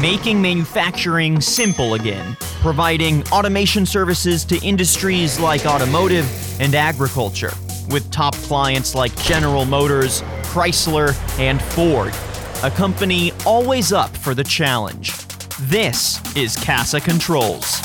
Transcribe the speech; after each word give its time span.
making 0.00 0.40
manufacturing 0.40 1.40
simple 1.40 1.94
again, 1.94 2.36
providing 2.60 3.26
automation 3.28 3.84
services 3.84 4.44
to 4.44 4.56
industries 4.64 5.40
like 5.40 5.66
automotive 5.66 6.24
and 6.60 6.74
agriculture, 6.76 7.52
with 7.88 8.08
top 8.12 8.34
clients 8.36 8.94
like 8.94 9.14
General 9.22 9.64
Motors, 9.64 10.22
Chrysler, 10.42 11.16
and 11.40 11.60
Ford. 11.60 12.14
A 12.62 12.70
company 12.70 13.32
always 13.44 13.92
up 13.92 14.16
for 14.16 14.34
the 14.34 14.44
challenge. 14.44 15.12
This 15.62 16.20
is 16.36 16.54
CASA 16.56 17.00
Controls. 17.00 17.80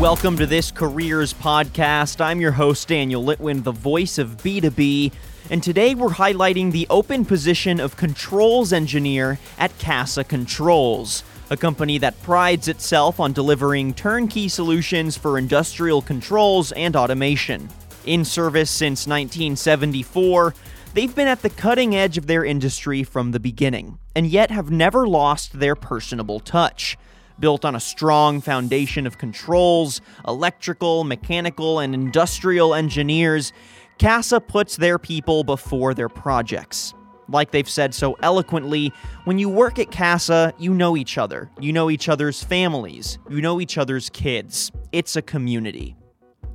Welcome 0.00 0.36
to 0.38 0.46
this 0.46 0.70
Careers 0.70 1.34
Podcast. 1.34 2.20
I'm 2.20 2.40
your 2.40 2.52
host, 2.52 2.88
Daniel 2.88 3.24
Litwin, 3.24 3.62
the 3.62 3.72
voice 3.72 4.18
of 4.18 4.36
B2B, 4.36 5.12
and 5.50 5.62
today 5.62 5.94
we're 5.94 6.08
highlighting 6.08 6.72
the 6.72 6.86
open 6.90 7.24
position 7.24 7.78
of 7.78 7.96
controls 7.96 8.72
engineer 8.72 9.38
at 9.58 9.76
CASA 9.78 10.24
Controls, 10.24 11.22
a 11.50 11.56
company 11.56 11.98
that 11.98 12.20
prides 12.22 12.68
itself 12.68 13.20
on 13.20 13.32
delivering 13.32 13.94
turnkey 13.94 14.48
solutions 14.48 15.16
for 15.16 15.38
industrial 15.38 16.02
controls 16.02 16.72
and 16.72 16.96
automation. 16.96 17.68
In 18.04 18.24
service 18.24 18.70
since 18.70 19.06
1974, 19.06 20.54
they've 20.94 21.14
been 21.14 21.28
at 21.28 21.42
the 21.42 21.50
cutting 21.50 21.94
edge 21.94 22.18
of 22.18 22.26
their 22.26 22.44
industry 22.44 23.04
from 23.04 23.30
the 23.30 23.40
beginning, 23.40 23.98
and 24.14 24.26
yet 24.26 24.50
have 24.50 24.70
never 24.70 25.06
lost 25.06 25.58
their 25.58 25.76
personable 25.76 26.40
touch 26.40 26.96
built 27.38 27.64
on 27.64 27.74
a 27.74 27.80
strong 27.80 28.40
foundation 28.40 29.06
of 29.06 29.18
controls, 29.18 30.00
electrical, 30.26 31.04
mechanical, 31.04 31.78
and 31.80 31.94
industrial 31.94 32.74
engineers, 32.74 33.52
CASA 33.98 34.40
puts 34.42 34.76
their 34.76 34.98
people 34.98 35.42
before 35.42 35.94
their 35.94 36.10
projects. 36.10 36.92
Like 37.28 37.50
they've 37.50 37.68
said 37.68 37.94
so 37.94 38.16
eloquently, 38.22 38.92
when 39.24 39.38
you 39.38 39.48
work 39.48 39.78
at 39.78 39.90
CASA, 39.90 40.52
you 40.58 40.74
know 40.74 40.96
each 40.96 41.16
other. 41.16 41.50
You 41.60 41.72
know 41.72 41.90
each 41.90 42.08
other's 42.08 42.42
families. 42.42 43.18
You 43.30 43.40
know 43.40 43.60
each 43.60 43.78
other's 43.78 44.10
kids. 44.10 44.70
It's 44.92 45.16
a 45.16 45.22
community. 45.22 45.96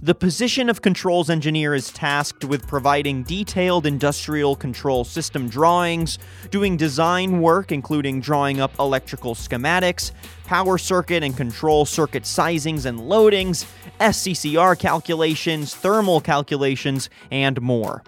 The 0.04 0.16
position 0.16 0.68
of 0.68 0.82
controls 0.82 1.30
engineer 1.30 1.76
is 1.76 1.92
tasked 1.92 2.44
with 2.44 2.66
providing 2.66 3.22
detailed 3.22 3.86
industrial 3.86 4.56
control 4.56 5.04
system 5.04 5.48
drawings, 5.48 6.18
doing 6.50 6.76
design 6.76 7.40
work 7.40 7.72
including 7.72 8.20
drawing 8.20 8.60
up 8.60 8.72
electrical 8.80 9.36
schematics, 9.36 10.12
power 10.44 10.80
circuit 10.80 11.22
and 11.22 11.38
control 11.38 11.86
circuit 11.86 12.24
sizings 12.24 12.88
and 12.88 13.00
loadings, 13.00 13.68
SCCR 14.00 14.80
calculations, 14.80 15.76
thermal 15.76 16.20
calculations, 16.20 17.12
and 17.30 17.62
more. 17.62 18.02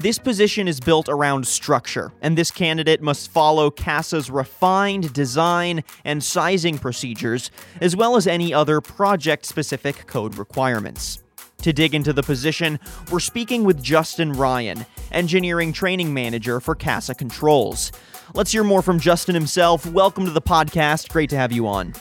This 0.00 0.18
position 0.18 0.66
is 0.66 0.80
built 0.80 1.10
around 1.10 1.46
structure, 1.46 2.10
and 2.22 2.38
this 2.38 2.50
candidate 2.50 3.02
must 3.02 3.30
follow 3.30 3.70
CASA's 3.70 4.30
refined 4.30 5.12
design 5.12 5.84
and 6.06 6.24
sizing 6.24 6.78
procedures, 6.78 7.50
as 7.82 7.94
well 7.94 8.16
as 8.16 8.26
any 8.26 8.54
other 8.54 8.80
project 8.80 9.44
specific 9.44 10.06
code 10.06 10.38
requirements. 10.38 11.22
To 11.60 11.74
dig 11.74 11.94
into 11.94 12.14
the 12.14 12.22
position, 12.22 12.80
we're 13.12 13.20
speaking 13.20 13.62
with 13.62 13.82
Justin 13.82 14.32
Ryan, 14.32 14.86
Engineering 15.12 15.70
Training 15.70 16.14
Manager 16.14 16.60
for 16.60 16.74
CASA 16.74 17.16
Controls. 17.16 17.92
Let's 18.32 18.52
hear 18.52 18.64
more 18.64 18.80
from 18.80 19.00
Justin 19.00 19.34
himself. 19.34 19.84
Welcome 19.84 20.24
to 20.24 20.30
the 20.30 20.40
podcast. 20.40 21.10
Great 21.10 21.28
to 21.28 21.36
have 21.36 21.52
you 21.52 21.66
on. 21.66 21.92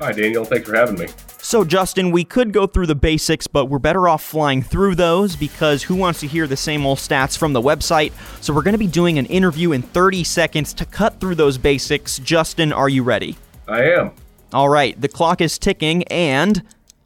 Hi, 0.00 0.12
Daniel. 0.12 0.44
Thanks 0.44 0.68
for 0.68 0.74
having 0.74 0.98
me. 0.98 1.06
So, 1.38 1.62
Justin, 1.62 2.10
we 2.10 2.24
could 2.24 2.52
go 2.52 2.66
through 2.66 2.86
the 2.86 2.94
basics, 2.94 3.46
but 3.46 3.66
we're 3.66 3.78
better 3.78 4.08
off 4.08 4.24
flying 4.24 4.62
through 4.62 4.96
those 4.96 5.36
because 5.36 5.82
who 5.82 5.94
wants 5.94 6.20
to 6.20 6.26
hear 6.26 6.46
the 6.46 6.56
same 6.56 6.84
old 6.84 6.98
stats 6.98 7.38
from 7.38 7.52
the 7.52 7.60
website? 7.60 8.12
So, 8.42 8.52
we're 8.52 8.62
going 8.62 8.72
to 8.72 8.78
be 8.78 8.86
doing 8.86 9.18
an 9.18 9.26
interview 9.26 9.72
in 9.72 9.82
30 9.82 10.24
seconds 10.24 10.72
to 10.74 10.84
cut 10.84 11.20
through 11.20 11.36
those 11.36 11.58
basics. 11.58 12.18
Justin, 12.18 12.72
are 12.72 12.88
you 12.88 13.02
ready? 13.02 13.36
I 13.68 13.84
am. 13.84 14.12
All 14.52 14.68
right, 14.68 15.00
the 15.00 15.08
clock 15.08 15.40
is 15.40 15.58
ticking 15.58 16.02
and 16.04 16.62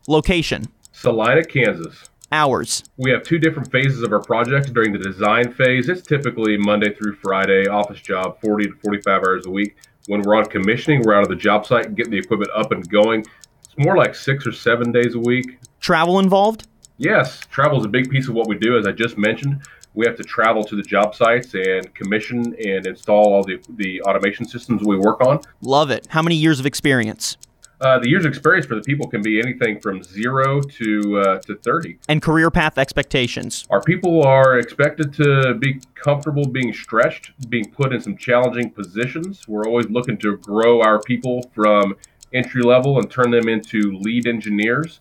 location. 0.06 0.64
Salina, 0.92 1.44
Kansas. 1.44 2.08
Hours. 2.30 2.84
We 2.98 3.10
have 3.10 3.22
two 3.22 3.38
different 3.38 3.72
phases 3.72 4.02
of 4.02 4.12
our 4.12 4.20
project. 4.20 4.72
During 4.74 4.92
the 4.92 4.98
design 4.98 5.52
phase, 5.52 5.88
it's 5.88 6.02
typically 6.02 6.58
Monday 6.58 6.94
through 6.94 7.14
Friday, 7.14 7.66
office 7.66 8.00
job, 8.00 8.38
40 8.40 8.66
to 8.66 8.74
45 8.84 9.22
hours 9.22 9.46
a 9.46 9.50
week. 9.50 9.76
When 10.08 10.22
we're 10.22 10.36
on 10.36 10.46
commissioning, 10.46 11.02
we're 11.02 11.12
out 11.12 11.24
of 11.24 11.28
the 11.28 11.36
job 11.36 11.66
site 11.66 11.84
and 11.84 11.94
getting 11.94 12.12
the 12.12 12.18
equipment 12.18 12.50
up 12.54 12.72
and 12.72 12.88
going 12.88 13.26
It's 13.62 13.74
more 13.76 13.94
like 13.94 14.14
six 14.14 14.46
or 14.46 14.52
seven 14.52 14.90
days 14.90 15.14
a 15.14 15.18
week. 15.18 15.58
Travel 15.80 16.18
involved? 16.18 16.66
Yes, 16.96 17.40
travel 17.50 17.78
is 17.78 17.84
a 17.84 17.88
big 17.88 18.08
piece 18.08 18.26
of 18.26 18.32
what 18.34 18.48
we 18.48 18.56
do. 18.56 18.78
As 18.78 18.86
I 18.86 18.92
just 18.92 19.18
mentioned, 19.18 19.60
we 19.92 20.06
have 20.06 20.16
to 20.16 20.24
travel 20.24 20.64
to 20.64 20.76
the 20.76 20.82
job 20.82 21.14
sites 21.14 21.52
and 21.52 21.94
commission 21.94 22.56
and 22.58 22.86
install 22.86 23.34
all 23.34 23.44
the, 23.44 23.62
the 23.76 24.00
automation 24.02 24.46
systems 24.46 24.82
we 24.82 24.96
work 24.96 25.20
on. 25.20 25.40
Love 25.60 25.90
it. 25.90 26.06
How 26.08 26.22
many 26.22 26.36
years 26.36 26.58
of 26.58 26.64
experience? 26.64 27.36
Uh, 27.80 27.98
the 28.00 28.08
years 28.08 28.24
of 28.24 28.30
experience 28.30 28.66
for 28.66 28.74
the 28.74 28.80
people 28.82 29.06
can 29.08 29.22
be 29.22 29.38
anything 29.38 29.78
from 29.80 30.02
zero 30.02 30.60
to 30.60 31.20
uh, 31.20 31.38
to 31.38 31.54
thirty. 31.56 31.96
And 32.08 32.20
career 32.20 32.50
path 32.50 32.76
expectations. 32.76 33.66
Our 33.70 33.80
people 33.80 34.24
are 34.24 34.58
expected 34.58 35.14
to 35.14 35.54
be 35.54 35.80
comfortable 35.94 36.48
being 36.48 36.72
stretched, 36.72 37.32
being 37.48 37.70
put 37.70 37.92
in 37.92 38.00
some 38.00 38.16
challenging 38.16 38.70
positions. 38.70 39.46
We're 39.46 39.64
always 39.64 39.88
looking 39.90 40.18
to 40.18 40.36
grow 40.38 40.80
our 40.82 41.00
people 41.00 41.48
from 41.54 41.94
entry 42.32 42.62
level 42.62 42.98
and 42.98 43.10
turn 43.10 43.30
them 43.30 43.48
into 43.48 43.96
lead 44.00 44.26
engineers. 44.26 44.98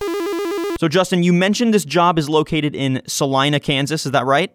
So, 0.80 0.88
Justin, 0.88 1.24
you 1.24 1.34
mentioned 1.34 1.74
this 1.74 1.86
job 1.86 2.20
is 2.20 2.30
located 2.30 2.76
in 2.76 3.02
Salina, 3.08 3.60
Kansas. 3.60 4.06
Is 4.06 4.12
that 4.12 4.26
right? 4.26 4.54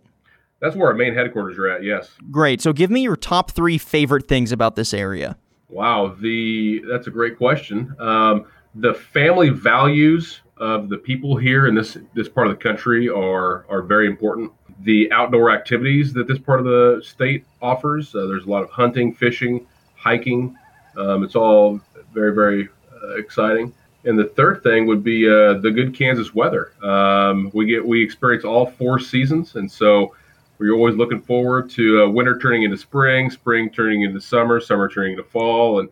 That's 0.61 0.77
where 0.77 0.87
our 0.87 0.95
main 0.95 1.15
headquarters 1.15 1.59
are 1.59 1.69
at. 1.69 1.83
Yes. 1.83 2.09
Great. 2.31 2.61
So, 2.61 2.73
give 2.73 2.91
me 2.91 3.03
your 3.03 3.17
top 3.17 3.51
three 3.51 3.79
favorite 3.79 4.29
things 4.29 4.53
about 4.53 4.77
this 4.77 4.95
area. 4.95 5.37
Wow, 5.73 6.15
the 6.21 6.85
that's 6.89 7.07
a 7.07 7.11
great 7.11 7.39
question. 7.39 7.97
Um, 7.99 8.45
the 8.75 8.93
family 8.93 9.49
values 9.49 10.43
of 10.59 10.91
the 10.91 10.99
people 10.99 11.37
here 11.37 11.67
in 11.67 11.75
this 11.75 11.97
this 12.15 12.29
part 12.29 12.47
of 12.47 12.53
the 12.53 12.63
country 12.63 13.09
are 13.09 13.65
are 13.71 13.81
very 13.81 14.07
important. 14.07 14.53
The 14.83 15.11
outdoor 15.13 15.51
activities 15.51 16.13
that 16.13 16.29
this 16.29 16.39
part 16.39 16.61
of 16.61 16.67
the 16.67 17.01
state 17.03 17.47
offers. 17.63 18.15
Uh, 18.15 18.27
there's 18.27 18.45
a 18.45 18.51
lot 18.51 18.63
of 18.63 18.71
hunting, 18.71 19.15
fishing, 19.15 19.67
hiking. 19.97 20.57
Um, 20.97 21.23
it's 21.23 21.37
all 21.37 21.81
very, 22.13 22.35
very 22.35 22.69
uh, 23.03 23.17
exciting. 23.17 23.73
And 24.05 24.19
the 24.19 24.25
third 24.25 24.63
thing 24.63 24.87
would 24.87 25.03
be 25.03 25.27
uh, 25.29 25.55
the 25.55 25.71
good 25.71 25.97
Kansas 25.97 26.35
weather. 26.35 26.73
Um, 26.85 27.51
we 27.55 27.67
get 27.67 27.87
we 27.87 28.03
experience 28.03 28.45
all 28.45 28.67
four 28.67 28.99
seasons, 28.99 29.55
and 29.55 29.71
so 29.71 30.15
we're 30.63 30.75
always 30.75 30.95
looking 30.95 31.21
forward 31.21 31.69
to 31.71 32.05
uh, 32.05 32.09
winter 32.09 32.39
turning 32.39 32.63
into 32.63 32.77
spring, 32.77 33.31
spring 33.31 33.69
turning 33.69 34.03
into 34.03 34.21
summer, 34.21 34.61
summer 34.61 34.89
turning 34.89 35.13
into 35.13 35.25
fall, 35.25 35.81
and 35.81 35.89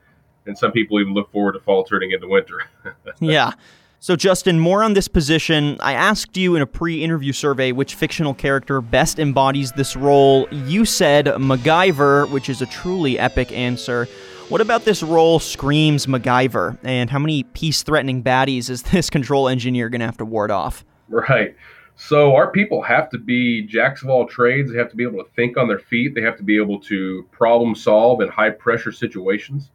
and 0.47 0.57
some 0.57 0.73
people 0.73 1.01
even 1.01 1.13
look 1.13 1.31
forward 1.33 1.53
to 1.53 1.61
fall 1.61 1.85
turning 1.85 2.13
into 2.13 2.29
winter. 2.29 2.63
yeah. 3.21 3.53
So, 3.99 4.17
Justin, 4.17 4.59
more 4.59 4.83
on 4.83 4.95
this 4.95 5.09
position. 5.09 5.77
I 5.81 5.93
asked 5.93 6.37
you 6.37 6.57
in 6.57 6.63
a 6.63 6.67
pre 6.67 7.03
interview 7.03 7.33
survey 7.33 7.73
which 7.73 7.95
fictional 7.95 8.33
character 8.33 8.81
best 8.81 9.19
embodies 9.19 9.73
this 9.73 9.97
role. 9.97 10.49
You 10.51 10.85
said 10.85 11.27
MacGyver, 11.27 12.31
which 12.31 12.49
is 12.49 12.63
a 12.63 12.67
truly 12.67 13.19
epic 13.19 13.53
answer. 13.53 14.07
What 14.49 14.61
about 14.61 14.85
this 14.85 15.03
role 15.03 15.39
screams 15.39 16.07
MacGyver? 16.07 16.79
And 16.83 17.11
how 17.11 17.19
many 17.19 17.43
peace 17.43 17.83
threatening 17.83 18.23
baddies 18.23 18.71
is 18.71 18.83
this 18.85 19.11
control 19.11 19.49
engineer 19.49 19.89
going 19.89 20.01
to 20.01 20.07
have 20.07 20.17
to 20.19 20.25
ward 20.25 20.51
off? 20.51 20.85
Right. 21.09 21.55
So 21.97 22.35
our 22.35 22.51
people 22.51 22.83
have 22.83 23.11
to 23.11 23.19
be 23.19 23.63
jacks 23.63 24.03
of 24.03 24.09
all 24.09 24.27
trades. 24.27 24.73
They 24.73 24.79
have 24.79 24.91
to 24.91 24.97
be 24.97 25.05
able 25.05 25.23
to 25.23 25.31
think 25.37 25.57
on 25.57 25.69
their 25.69 25.79
feet. 25.79 26.15
They 26.15 26.23
have 26.23 26.37
to 26.39 26.43
be 26.43 26.57
able 26.57 26.81
to 26.81 27.27
problem 27.31 27.75
solve 27.75 28.21
in 28.23 28.29
high 28.29 28.51
pressure 28.51 28.93
situations. 28.93 29.71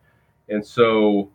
And 0.49 0.65
so 0.65 1.29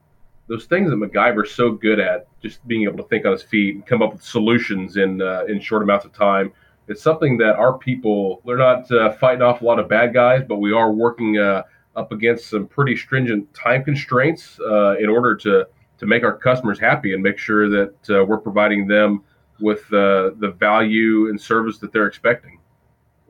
those 0.49 0.65
things 0.65 0.91
that 0.91 0.97
MacGyver's 0.97 1.53
so 1.53 1.71
good 1.71 2.01
at, 2.01 2.27
just 2.43 2.67
being 2.67 2.83
able 2.83 2.97
to 2.97 3.09
think 3.09 3.25
on 3.25 3.33
his 3.33 3.43
feet 3.43 3.77
and 3.77 3.87
come 3.87 4.03
up 4.03 4.13
with 4.13 4.23
solutions 4.23 4.97
in 4.97 5.23
uh, 5.23 5.45
in 5.49 5.61
short 5.61 5.83
amounts 5.83 6.05
of 6.05 6.13
time, 6.13 6.53
it's 6.89 7.03
something 7.03 7.37
that 7.39 7.55
our 7.55 7.79
people 7.79 8.43
they're 8.45 8.57
not 8.57 8.91
uh, 8.91 9.13
fighting 9.13 9.43
off 9.43 9.63
a 9.63 9.65
lot 9.65 9.79
of 9.79 9.89
bad 9.89 10.13
guys, 10.13 10.43
but 10.47 10.57
we 10.57 10.73
are 10.73 10.91
working 10.91 11.39
uh, 11.39 11.63
up 11.95 12.11
against 12.11 12.51
some 12.51 12.67
pretty 12.67 12.97
stringent 12.97 13.53
time 13.55 13.85
constraints 13.85 14.59
uh, 14.61 14.97
in 14.99 15.09
order 15.09 15.37
to 15.37 15.67
to 15.99 16.07
make 16.07 16.25
our 16.25 16.37
customers 16.37 16.81
happy 16.81 17.15
and 17.15 17.23
make 17.23 17.39
sure 17.39 17.69
that 17.69 17.95
uh, 18.11 18.25
we're 18.25 18.39
providing 18.39 18.89
them 18.89 19.23
with 19.61 19.81
uh, 19.93 20.31
the 20.39 20.55
value 20.59 21.29
and 21.29 21.41
service 21.41 21.79
that 21.79 21.93
they're 21.93 22.07
expecting. 22.07 22.61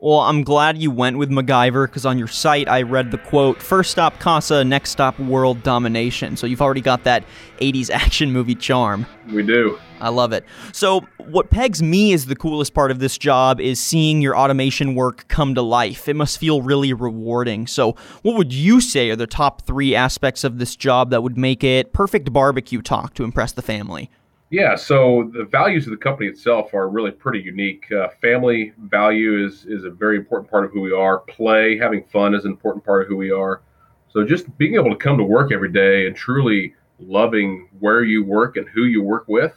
Well, 0.03 0.21
I'm 0.21 0.41
glad 0.43 0.79
you 0.79 0.89
went 0.89 1.19
with 1.19 1.29
MacGyver 1.29 1.85
because 1.85 2.07
on 2.07 2.17
your 2.17 2.27
site 2.27 2.67
I 2.67 2.81
read 2.81 3.11
the 3.11 3.19
quote 3.19 3.61
First 3.61 3.91
stop 3.91 4.17
CASA, 4.17 4.63
next 4.63 4.89
stop 4.89 5.19
world 5.19 5.61
domination. 5.61 6.35
So 6.37 6.47
you've 6.47 6.61
already 6.61 6.81
got 6.81 7.03
that 7.03 7.23
80s 7.59 7.89
action 7.93 8.31
movie 8.31 8.55
charm. 8.55 9.05
We 9.31 9.43
do. 9.43 9.79
I 9.99 10.09
love 10.09 10.33
it. 10.33 10.43
So, 10.73 11.01
what 11.19 11.51
pegs 11.51 11.83
me 11.83 12.13
as 12.13 12.25
the 12.25 12.35
coolest 12.35 12.73
part 12.73 12.89
of 12.89 12.97
this 12.97 13.15
job 13.15 13.61
is 13.61 13.79
seeing 13.79 14.23
your 14.23 14.35
automation 14.35 14.95
work 14.95 15.27
come 15.27 15.53
to 15.53 15.61
life. 15.61 16.09
It 16.09 16.15
must 16.15 16.39
feel 16.39 16.63
really 16.63 16.93
rewarding. 16.93 17.67
So, 17.67 17.95
what 18.23 18.35
would 18.37 18.51
you 18.51 18.81
say 18.81 19.11
are 19.11 19.15
the 19.15 19.27
top 19.27 19.61
three 19.61 19.93
aspects 19.93 20.43
of 20.43 20.57
this 20.57 20.75
job 20.75 21.11
that 21.11 21.21
would 21.21 21.37
make 21.37 21.63
it 21.63 21.93
perfect 21.93 22.33
barbecue 22.33 22.81
talk 22.81 23.13
to 23.13 23.23
impress 23.23 23.51
the 23.51 23.61
family? 23.61 24.09
Yeah, 24.51 24.75
so 24.75 25.31
the 25.33 25.45
values 25.45 25.87
of 25.87 25.91
the 25.91 25.97
company 25.97 26.27
itself 26.27 26.73
are 26.73 26.89
really 26.89 27.11
pretty 27.11 27.39
unique. 27.39 27.89
Uh, 27.89 28.09
family 28.21 28.73
value 28.77 29.45
is 29.45 29.65
is 29.65 29.85
a 29.85 29.89
very 29.89 30.17
important 30.17 30.51
part 30.51 30.65
of 30.65 30.71
who 30.73 30.81
we 30.81 30.91
are. 30.91 31.19
Play, 31.19 31.77
having 31.77 32.03
fun 32.03 32.35
is 32.35 32.43
an 32.43 32.51
important 32.51 32.83
part 32.83 33.01
of 33.01 33.07
who 33.07 33.15
we 33.15 33.31
are. 33.31 33.61
So 34.09 34.25
just 34.25 34.55
being 34.57 34.75
able 34.75 34.89
to 34.89 34.97
come 34.97 35.17
to 35.17 35.23
work 35.23 35.53
every 35.53 35.71
day 35.71 36.05
and 36.05 36.13
truly 36.13 36.75
loving 36.99 37.69
where 37.79 38.03
you 38.03 38.25
work 38.25 38.57
and 38.57 38.67
who 38.67 38.83
you 38.83 39.01
work 39.01 39.23
with, 39.29 39.53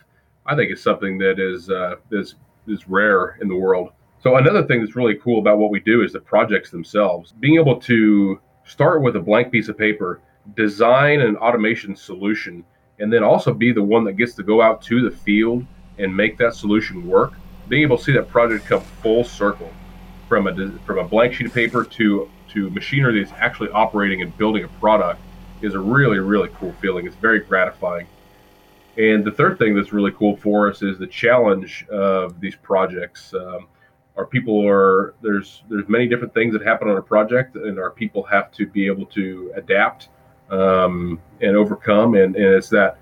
I 0.46 0.55
think 0.55 0.70
is 0.70 0.81
something 0.81 1.19
that 1.19 1.40
is 1.40 1.70
uh, 1.70 1.97
is 2.12 2.37
is 2.69 2.88
rare 2.88 3.37
in 3.40 3.49
the 3.49 3.56
world. 3.56 3.90
So 4.20 4.37
another 4.37 4.64
thing 4.64 4.79
that's 4.79 4.94
really 4.94 5.17
cool 5.17 5.40
about 5.40 5.58
what 5.58 5.73
we 5.73 5.81
do 5.81 6.05
is 6.05 6.12
the 6.12 6.20
projects 6.20 6.70
themselves. 6.70 7.32
Being 7.40 7.58
able 7.58 7.81
to 7.81 8.40
start 8.64 9.02
with 9.02 9.17
a 9.17 9.20
blank 9.20 9.50
piece 9.50 9.69
of 9.69 9.76
paper, 9.76 10.20
design 10.55 11.20
an 11.20 11.37
automation 11.38 11.97
solution 11.97 12.64
and 12.99 13.12
then 13.12 13.23
also 13.23 13.52
be 13.52 13.73
the 13.73 13.82
one 13.82 14.05
that 14.05 14.14
gets 14.14 14.35
to 14.35 14.43
go 14.43 14.62
out 14.62 14.82
to 14.82 15.08
the 15.08 15.17
field 15.17 15.64
and 15.99 16.14
make 16.14 16.38
that 16.38 16.55
solution 16.55 17.06
work. 17.06 17.35
Being 17.69 17.82
able 17.82 17.99
to 17.99 18.05
see 18.05 18.12
that 18.12 18.29
project 18.29 18.67
come 18.67 18.81
full 18.81 19.25
circle 19.25 19.70
from 20.29 20.46
a 20.46 20.79
from 20.81 20.99
a 20.99 21.05
blank 21.05 21.35
sheet 21.35 21.46
of 21.46 21.55
paper 21.55 21.85
to 21.85 22.31
to 22.49 22.70
machinery 22.70 23.23
that's 23.23 23.35
actually 23.38 23.70
operating 23.70 24.23
and 24.23 24.37
building 24.37 24.64
a 24.64 24.69
product 24.69 25.20
is 25.62 25.75
a 25.75 25.79
really 25.79 26.19
really 26.19 26.50
cool 26.56 26.73
feeling. 26.81 27.06
It's 27.06 27.17
very 27.17 27.41
gratifying. 27.41 28.06
And 28.97 29.25
the 29.25 29.32
third 29.32 29.58
thing 29.58 29.75
that's 29.75 29.93
really 29.93 30.12
cool 30.12 30.37
for 30.37 30.70
us 30.70 30.82
is 30.82 30.99
the 30.99 31.06
challenge 31.06 31.85
of 31.88 32.40
these 32.40 32.55
projects. 32.55 33.35
Um, 33.35 33.67
our 34.17 34.26
people 34.26 34.64
are 34.67 35.14
there's 35.23 35.62
there's 35.69 35.88
many 35.88 36.06
different 36.06 36.32
things 36.35 36.52
that 36.52 36.62
happen 36.62 36.88
on 36.88 36.97
a 36.97 37.02
project, 37.02 37.56
and 37.56 37.79
our 37.79 37.90
people 37.90 38.23
have 38.25 38.52
to 38.52 38.67
be 38.67 38.87
able 38.87 39.06
to 39.06 39.52
adapt 39.56 40.08
um, 40.54 41.20
and 41.40 41.56
overcome. 41.56 42.14
And, 42.14 42.36
and 42.36 42.54
it's 42.54 42.68
that 42.70 42.98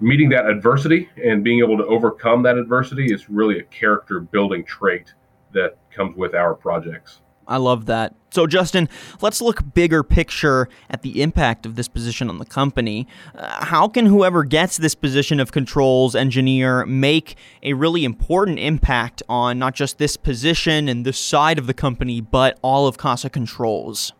meeting 0.00 0.28
that 0.30 0.46
adversity 0.46 1.08
and 1.24 1.44
being 1.44 1.60
able 1.60 1.76
to 1.76 1.86
overcome 1.86 2.42
that 2.42 2.58
adversity 2.58 3.12
is 3.12 3.28
really 3.28 3.58
a 3.58 3.64
character 3.64 4.20
building 4.20 4.64
trait 4.64 5.14
that 5.52 5.76
comes 5.90 6.16
with 6.16 6.34
our 6.34 6.54
projects. 6.54 7.20
I 7.46 7.56
love 7.56 7.86
that. 7.86 8.14
So, 8.30 8.46
Justin, 8.46 8.88
let's 9.20 9.42
look 9.42 9.74
bigger 9.74 10.02
picture 10.02 10.68
at 10.88 11.02
the 11.02 11.20
impact 11.20 11.66
of 11.66 11.74
this 11.74 11.88
position 11.88 12.30
on 12.30 12.38
the 12.38 12.46
company. 12.46 13.06
Uh, 13.34 13.64
how 13.64 13.88
can 13.88 14.06
whoever 14.06 14.44
gets 14.44 14.76
this 14.76 14.94
position 14.94 15.38
of 15.40 15.52
controls 15.52 16.14
engineer 16.14 16.86
make 16.86 17.36
a 17.62 17.74
really 17.74 18.04
important 18.04 18.58
impact 18.58 19.22
on 19.28 19.58
not 19.58 19.74
just 19.74 19.98
this 19.98 20.16
position 20.16 20.88
and 20.88 21.04
this 21.04 21.18
side 21.18 21.58
of 21.58 21.66
the 21.66 21.74
company, 21.74 22.20
but 22.20 22.58
all 22.62 22.86
of 22.86 22.96
Casa 22.96 23.28
Controls? 23.28 24.12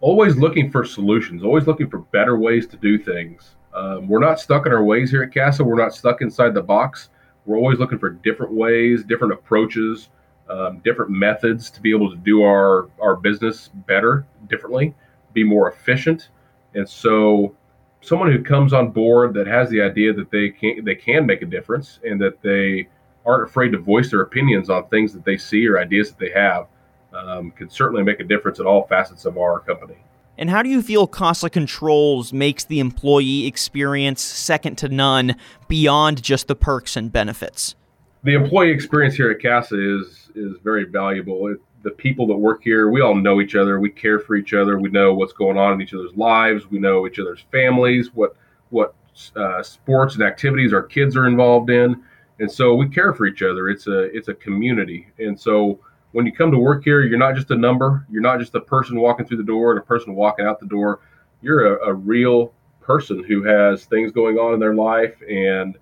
Always 0.00 0.36
looking 0.36 0.70
for 0.70 0.84
solutions, 0.84 1.42
always 1.42 1.66
looking 1.66 1.90
for 1.90 1.98
better 1.98 2.38
ways 2.38 2.68
to 2.68 2.76
do 2.76 2.98
things. 2.98 3.56
Um, 3.74 4.06
we're 4.06 4.20
not 4.20 4.38
stuck 4.38 4.64
in 4.64 4.72
our 4.72 4.84
ways 4.84 5.10
here 5.10 5.24
at 5.24 5.34
Casa. 5.34 5.64
We're 5.64 5.82
not 5.82 5.92
stuck 5.92 6.22
inside 6.22 6.54
the 6.54 6.62
box. 6.62 7.10
We're 7.46 7.56
always 7.56 7.80
looking 7.80 7.98
for 7.98 8.10
different 8.10 8.52
ways, 8.52 9.02
different 9.02 9.32
approaches, 9.32 10.10
um, 10.48 10.78
different 10.84 11.10
methods 11.10 11.70
to 11.70 11.80
be 11.80 11.90
able 11.90 12.10
to 12.10 12.16
do 12.16 12.42
our 12.42 12.88
our 13.00 13.16
business 13.16 13.70
better, 13.86 14.24
differently, 14.48 14.94
be 15.32 15.42
more 15.42 15.70
efficient. 15.70 16.28
And 16.74 16.88
so, 16.88 17.56
someone 18.00 18.30
who 18.30 18.42
comes 18.42 18.72
on 18.72 18.90
board 18.90 19.34
that 19.34 19.48
has 19.48 19.68
the 19.68 19.82
idea 19.82 20.12
that 20.12 20.30
they 20.30 20.50
can 20.50 20.84
they 20.84 20.94
can 20.94 21.26
make 21.26 21.42
a 21.42 21.46
difference 21.46 21.98
and 22.04 22.20
that 22.20 22.40
they 22.40 22.88
aren't 23.26 23.48
afraid 23.48 23.72
to 23.72 23.78
voice 23.78 24.10
their 24.10 24.22
opinions 24.22 24.70
on 24.70 24.86
things 24.88 25.12
that 25.12 25.24
they 25.24 25.36
see 25.36 25.66
or 25.66 25.80
ideas 25.80 26.10
that 26.10 26.18
they 26.18 26.30
have 26.30 26.68
um, 27.12 27.50
could 27.52 27.72
certainly 27.72 28.02
make 28.02 28.20
a 28.20 28.24
difference 28.24 28.58
in 28.58 28.66
all 28.66 28.86
facets 28.86 29.24
of 29.24 29.38
our 29.38 29.60
company. 29.60 29.96
And 30.38 30.48
how 30.48 30.62
do 30.62 30.68
you 30.68 30.82
feel 30.82 31.08
Casa 31.08 31.50
Controls 31.50 32.32
makes 32.32 32.64
the 32.64 32.78
employee 32.78 33.46
experience 33.46 34.22
second 34.22 34.78
to 34.78 34.88
none 34.88 35.34
beyond 35.66 36.22
just 36.22 36.46
the 36.46 36.54
perks 36.54 36.96
and 36.96 37.12
benefits? 37.12 37.74
The 38.22 38.34
employee 38.34 38.70
experience 38.70 39.16
here 39.16 39.30
at 39.30 39.42
Casa 39.42 39.76
is 39.76 40.30
is 40.34 40.56
very 40.62 40.84
valuable. 40.84 41.48
It, 41.48 41.58
the 41.82 41.90
people 41.90 42.26
that 42.28 42.36
work 42.36 42.62
here, 42.62 42.88
we 42.88 43.00
all 43.00 43.14
know 43.14 43.40
each 43.40 43.54
other. 43.54 43.80
We 43.80 43.90
care 43.90 44.18
for 44.18 44.36
each 44.36 44.54
other. 44.54 44.78
We 44.78 44.90
know 44.90 45.14
what's 45.14 45.32
going 45.32 45.56
on 45.56 45.74
in 45.74 45.80
each 45.80 45.94
other's 45.94 46.16
lives. 46.16 46.70
We 46.70 46.78
know 46.78 47.06
each 47.06 47.18
other's 47.18 47.44
families, 47.50 48.14
what 48.14 48.36
what 48.70 48.94
uh, 49.34 49.62
sports 49.62 50.14
and 50.14 50.22
activities 50.22 50.72
our 50.72 50.82
kids 50.82 51.16
are 51.16 51.26
involved 51.26 51.70
in, 51.70 52.00
and 52.38 52.50
so 52.50 52.74
we 52.74 52.88
care 52.88 53.12
for 53.12 53.26
each 53.26 53.42
other. 53.42 53.68
It's 53.68 53.88
a 53.88 54.02
it's 54.16 54.28
a 54.28 54.34
community, 54.34 55.08
and 55.18 55.38
so 55.38 55.80
when 56.18 56.26
you 56.26 56.32
come 56.32 56.50
to 56.50 56.58
work 56.58 56.82
here, 56.82 57.02
you're 57.02 57.16
not 57.16 57.36
just 57.36 57.52
a 57.52 57.56
number. 57.56 58.04
You're 58.10 58.22
not 58.22 58.40
just 58.40 58.52
a 58.56 58.60
person 58.60 58.98
walking 58.98 59.24
through 59.24 59.36
the 59.36 59.44
door 59.44 59.70
and 59.70 59.78
a 59.78 59.84
person 59.84 60.16
walking 60.16 60.46
out 60.46 60.58
the 60.58 60.66
door. 60.66 60.98
You're 61.42 61.76
a, 61.76 61.90
a 61.90 61.94
real 61.94 62.52
person 62.80 63.22
who 63.22 63.44
has 63.44 63.84
things 63.84 64.10
going 64.10 64.36
on 64.36 64.52
in 64.52 64.58
their 64.58 64.74
life. 64.74 65.14
And 65.30 65.78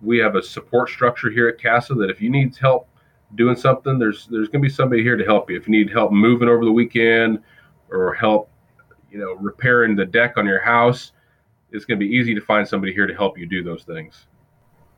we 0.00 0.18
have 0.18 0.34
a 0.34 0.42
support 0.42 0.90
structure 0.90 1.30
here 1.30 1.46
at 1.46 1.62
Casa 1.62 1.94
that 1.94 2.10
if 2.10 2.20
you 2.20 2.30
need 2.30 2.56
help 2.56 2.88
doing 3.36 3.54
something, 3.54 3.96
there's 3.96 4.26
there's 4.26 4.48
going 4.48 4.60
to 4.60 4.68
be 4.68 4.74
somebody 4.74 5.04
here 5.04 5.16
to 5.16 5.24
help 5.24 5.48
you. 5.48 5.56
If 5.56 5.68
you 5.68 5.70
need 5.70 5.88
help 5.92 6.10
moving 6.10 6.48
over 6.48 6.64
the 6.64 6.72
weekend 6.72 7.38
or 7.90 8.12
help, 8.14 8.50
you 9.08 9.20
know, 9.20 9.34
repairing 9.34 9.94
the 9.94 10.04
deck 10.04 10.36
on 10.36 10.46
your 10.46 10.60
house, 10.60 11.12
it's 11.70 11.84
going 11.84 12.00
to 12.00 12.04
be 12.04 12.12
easy 12.12 12.34
to 12.34 12.40
find 12.40 12.66
somebody 12.66 12.92
here 12.92 13.06
to 13.06 13.14
help 13.14 13.38
you 13.38 13.46
do 13.46 13.62
those 13.62 13.84
things. 13.84 14.26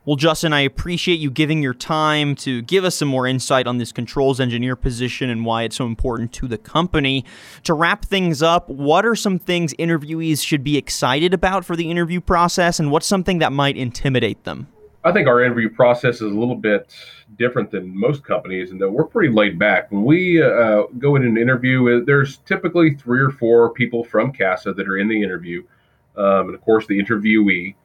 Well, 0.05 0.17
Justin, 0.17 0.51
I 0.51 0.59
appreciate 0.59 1.21
you 1.21 1.31
giving 1.31 1.63
your 1.63 1.73
time 1.73 2.35
to 2.37 2.61
give 2.63 2.83
us 2.83 2.95
some 2.95 3.07
more 3.07 3.25
insight 3.25 3.67
on 3.67 3.77
this 3.77 3.93
controls 3.93 4.41
engineer 4.41 4.75
position 4.75 5.29
and 5.29 5.45
why 5.45 5.63
it's 5.63 5.77
so 5.77 5.85
important 5.85 6.33
to 6.33 6.47
the 6.49 6.57
company. 6.57 7.23
To 7.63 7.73
wrap 7.73 8.03
things 8.03 8.43
up, 8.43 8.67
what 8.67 9.05
are 9.05 9.15
some 9.15 9.39
things 9.39 9.73
interviewees 9.75 10.45
should 10.45 10.61
be 10.61 10.75
excited 10.75 11.33
about 11.33 11.63
for 11.63 11.77
the 11.77 11.89
interview 11.89 12.19
process, 12.19 12.81
and 12.81 12.91
what's 12.91 13.07
something 13.07 13.39
that 13.39 13.53
might 13.53 13.77
intimidate 13.77 14.43
them? 14.43 14.67
I 15.05 15.13
think 15.13 15.29
our 15.29 15.41
interview 15.41 15.69
process 15.69 16.15
is 16.15 16.33
a 16.33 16.37
little 16.37 16.55
bit 16.55 16.93
different 17.37 17.71
than 17.71 17.97
most 17.97 18.25
companies 18.25 18.71
and 18.71 18.81
that 18.81 18.89
we're 18.89 19.05
pretty 19.05 19.33
laid 19.33 19.57
back. 19.57 19.89
When 19.89 20.03
we 20.03 20.43
uh, 20.43 20.83
go 20.97 21.15
in 21.15 21.25
an 21.25 21.37
interview, 21.37 22.01
uh, 22.01 22.05
there's 22.05 22.37
typically 22.39 22.95
three 22.95 23.21
or 23.21 23.29
four 23.29 23.71
people 23.71 24.03
from 24.03 24.33
CASA 24.33 24.73
that 24.73 24.85
are 24.85 24.97
in 24.97 25.07
the 25.07 25.23
interview, 25.23 25.63
um, 26.17 26.47
and 26.47 26.55
of 26.55 26.61
course 26.61 26.87
the 26.87 27.01
interviewee. 27.01 27.75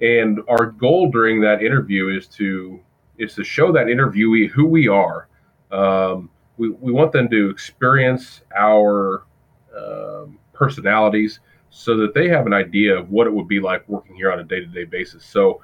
And 0.00 0.40
our 0.48 0.66
goal 0.66 1.10
during 1.10 1.40
that 1.42 1.62
interview 1.62 2.08
is 2.16 2.26
to 2.28 2.80
is 3.18 3.34
to 3.34 3.44
show 3.44 3.72
that 3.72 3.86
interviewee 3.86 4.48
who 4.50 4.66
we 4.66 4.88
are. 4.88 5.28
Um, 5.70 6.30
we, 6.56 6.70
we 6.70 6.92
want 6.92 7.12
them 7.12 7.28
to 7.30 7.50
experience 7.50 8.42
our 8.56 9.24
um, 9.76 10.38
personalities 10.52 11.40
so 11.70 11.96
that 11.96 12.14
they 12.14 12.28
have 12.28 12.46
an 12.46 12.52
idea 12.52 12.96
of 12.96 13.10
what 13.10 13.26
it 13.26 13.32
would 13.32 13.48
be 13.48 13.60
like 13.60 13.88
working 13.88 14.14
here 14.14 14.32
on 14.32 14.40
a 14.40 14.44
day-to-day 14.44 14.84
basis. 14.84 15.24
So 15.24 15.60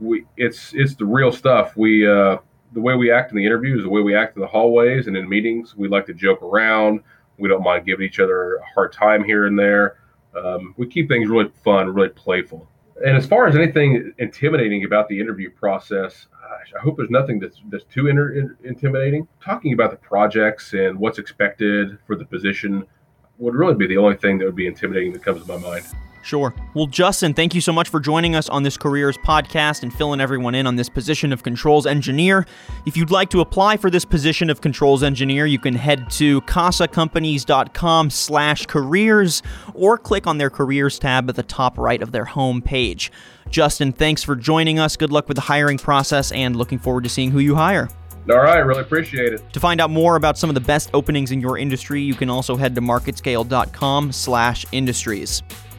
we 0.00 0.24
it's 0.36 0.72
it's 0.74 0.94
the 0.94 1.06
real 1.06 1.32
stuff. 1.32 1.76
We 1.76 2.06
uh, 2.06 2.38
the 2.72 2.80
way 2.80 2.94
we 2.94 3.10
act 3.10 3.30
in 3.32 3.36
the 3.36 3.46
interviews, 3.46 3.82
the 3.82 3.88
way 3.88 4.02
we 4.02 4.14
act 4.14 4.36
in 4.36 4.42
the 4.42 4.46
hallways 4.46 5.06
and 5.06 5.16
in 5.16 5.28
meetings. 5.28 5.76
We 5.76 5.88
like 5.88 6.06
to 6.06 6.14
joke 6.14 6.42
around. 6.42 7.00
We 7.38 7.48
don't 7.48 7.62
mind 7.62 7.86
giving 7.86 8.06
each 8.06 8.20
other 8.20 8.56
a 8.56 8.64
hard 8.74 8.92
time 8.92 9.24
here 9.24 9.46
and 9.46 9.58
there. 9.58 9.98
Um, 10.36 10.74
we 10.76 10.86
keep 10.86 11.08
things 11.08 11.28
really 11.28 11.50
fun, 11.64 11.88
really 11.92 12.10
playful 12.10 12.68
and 13.04 13.16
as 13.16 13.26
far 13.26 13.46
as 13.46 13.54
anything 13.54 14.12
intimidating 14.18 14.84
about 14.84 15.08
the 15.08 15.20
interview 15.20 15.50
process, 15.50 16.26
I 16.76 16.80
hope 16.80 16.96
there's 16.96 17.10
nothing 17.10 17.38
that's 17.38 17.60
that's 17.70 17.84
too 17.84 18.08
inter- 18.08 18.56
intimidating. 18.64 19.26
Talking 19.42 19.72
about 19.72 19.90
the 19.90 19.96
projects 19.96 20.72
and 20.72 20.98
what's 20.98 21.18
expected 21.18 21.98
for 22.06 22.16
the 22.16 22.24
position 22.24 22.84
would 23.38 23.54
really 23.54 23.74
be 23.74 23.86
the 23.86 23.96
only 23.96 24.16
thing 24.16 24.38
that 24.38 24.44
would 24.44 24.56
be 24.56 24.66
intimidating 24.66 25.12
that 25.12 25.22
comes 25.22 25.42
to 25.42 25.48
my 25.48 25.58
mind. 25.58 25.84
Sure. 26.22 26.54
Well, 26.74 26.86
Justin, 26.86 27.32
thank 27.34 27.54
you 27.54 27.60
so 27.60 27.72
much 27.72 27.88
for 27.88 28.00
joining 28.00 28.34
us 28.34 28.48
on 28.48 28.62
this 28.62 28.76
Careers 28.76 29.16
podcast 29.18 29.82
and 29.82 29.92
filling 29.92 30.20
everyone 30.20 30.54
in 30.54 30.66
on 30.66 30.76
this 30.76 30.88
position 30.88 31.32
of 31.32 31.42
controls 31.42 31.86
engineer. 31.86 32.46
If 32.86 32.96
you'd 32.96 33.10
like 33.10 33.30
to 33.30 33.40
apply 33.40 33.76
for 33.76 33.90
this 33.90 34.04
position 34.04 34.50
of 34.50 34.60
controls 34.60 35.02
engineer, 35.02 35.46
you 35.46 35.58
can 35.58 35.74
head 35.74 36.10
to 36.12 36.40
casacompanies.com 36.42 38.10
slash 38.10 38.66
careers 38.66 39.42
or 39.74 39.96
click 39.96 40.26
on 40.26 40.38
their 40.38 40.50
careers 40.50 40.98
tab 40.98 41.28
at 41.28 41.36
the 41.36 41.42
top 41.42 41.78
right 41.78 42.02
of 42.02 42.12
their 42.12 42.26
home 42.26 42.60
page. 42.60 43.10
Justin, 43.50 43.92
thanks 43.92 44.22
for 44.22 44.36
joining 44.36 44.78
us. 44.78 44.96
Good 44.96 45.10
luck 45.10 45.28
with 45.28 45.36
the 45.36 45.42
hiring 45.42 45.78
process 45.78 46.32
and 46.32 46.56
looking 46.56 46.78
forward 46.78 47.04
to 47.04 47.10
seeing 47.10 47.30
who 47.30 47.38
you 47.38 47.54
hire. 47.54 47.88
All 48.30 48.36
right, 48.36 48.58
really 48.58 48.82
appreciate 48.82 49.32
it. 49.32 49.52
To 49.54 49.60
find 49.60 49.80
out 49.80 49.88
more 49.88 50.16
about 50.16 50.36
some 50.36 50.50
of 50.50 50.54
the 50.54 50.60
best 50.60 50.90
openings 50.92 51.30
in 51.30 51.40
your 51.40 51.56
industry, 51.56 52.02
you 52.02 52.14
can 52.14 52.28
also 52.28 52.56
head 52.56 52.74
to 52.74 52.82
marketscale.com 52.82 54.12
slash 54.12 54.66
industries. 54.70 55.42